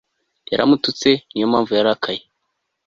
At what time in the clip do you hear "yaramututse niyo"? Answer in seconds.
0.51-1.47